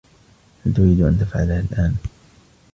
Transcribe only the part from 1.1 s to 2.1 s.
تفعلها الآن؟